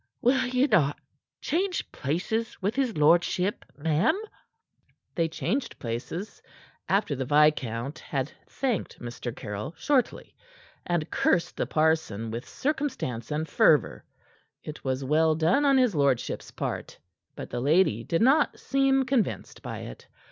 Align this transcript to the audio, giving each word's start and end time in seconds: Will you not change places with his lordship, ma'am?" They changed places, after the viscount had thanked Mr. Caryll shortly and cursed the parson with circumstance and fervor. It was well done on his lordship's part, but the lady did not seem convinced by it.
Will 0.19 0.47
you 0.47 0.65
not 0.67 0.99
change 1.41 1.91
places 1.91 2.59
with 2.59 2.75
his 2.75 2.97
lordship, 2.97 3.63
ma'am?" 3.77 4.19
They 5.13 5.27
changed 5.27 5.77
places, 5.77 6.41
after 6.89 7.15
the 7.15 7.23
viscount 7.25 7.99
had 7.99 8.31
thanked 8.49 8.99
Mr. 8.99 9.31
Caryll 9.35 9.75
shortly 9.77 10.35
and 10.87 11.11
cursed 11.11 11.55
the 11.55 11.67
parson 11.67 12.31
with 12.31 12.49
circumstance 12.49 13.29
and 13.29 13.47
fervor. 13.47 14.03
It 14.63 14.83
was 14.83 15.03
well 15.03 15.35
done 15.35 15.65
on 15.65 15.77
his 15.77 15.93
lordship's 15.93 16.49
part, 16.49 16.97
but 17.35 17.51
the 17.51 17.61
lady 17.61 18.03
did 18.03 18.23
not 18.23 18.57
seem 18.57 19.05
convinced 19.05 19.61
by 19.61 19.81
it. 19.81 20.07